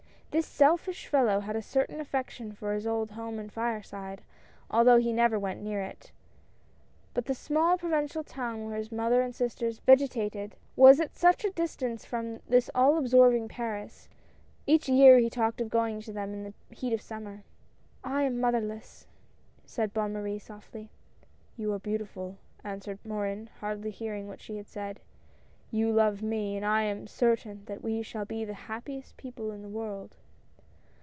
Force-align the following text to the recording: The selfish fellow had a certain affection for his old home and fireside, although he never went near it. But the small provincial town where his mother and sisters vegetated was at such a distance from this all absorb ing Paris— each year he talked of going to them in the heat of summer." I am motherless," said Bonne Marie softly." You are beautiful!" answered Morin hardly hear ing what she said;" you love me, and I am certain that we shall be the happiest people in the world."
The 0.33 0.41
selfish 0.41 1.07
fellow 1.07 1.41
had 1.41 1.57
a 1.57 1.61
certain 1.61 1.99
affection 1.99 2.53
for 2.53 2.71
his 2.73 2.87
old 2.87 3.11
home 3.11 3.37
and 3.37 3.51
fireside, 3.51 4.21
although 4.69 4.95
he 4.95 5.11
never 5.11 5.37
went 5.37 5.61
near 5.61 5.81
it. 5.81 6.13
But 7.13 7.25
the 7.25 7.35
small 7.35 7.77
provincial 7.77 8.23
town 8.23 8.63
where 8.63 8.77
his 8.77 8.93
mother 8.93 9.21
and 9.21 9.35
sisters 9.35 9.79
vegetated 9.79 10.55
was 10.77 11.01
at 11.01 11.17
such 11.17 11.43
a 11.43 11.49
distance 11.51 12.05
from 12.05 12.39
this 12.47 12.69
all 12.73 12.97
absorb 12.97 13.33
ing 13.33 13.49
Paris— 13.49 14.07
each 14.65 14.87
year 14.87 15.17
he 15.19 15.29
talked 15.29 15.59
of 15.59 15.69
going 15.69 15.99
to 15.99 16.13
them 16.13 16.31
in 16.33 16.43
the 16.45 16.53
heat 16.73 16.93
of 16.93 17.01
summer." 17.01 17.43
I 18.05 18.23
am 18.23 18.39
motherless," 18.39 19.07
said 19.65 19.93
Bonne 19.93 20.13
Marie 20.13 20.39
softly." 20.39 20.91
You 21.57 21.73
are 21.73 21.79
beautiful!" 21.79 22.37
answered 22.63 22.99
Morin 23.03 23.49
hardly 23.59 23.91
hear 23.91 24.15
ing 24.15 24.29
what 24.29 24.39
she 24.39 24.63
said;" 24.63 25.01
you 25.73 25.89
love 25.91 26.21
me, 26.21 26.55
and 26.57 26.65
I 26.65 26.83
am 26.83 27.07
certain 27.07 27.63
that 27.65 27.81
we 27.81 28.01
shall 28.01 28.25
be 28.25 28.43
the 28.45 28.53
happiest 28.53 29.15
people 29.17 29.51
in 29.51 29.61
the 29.61 29.69
world." 29.69 30.15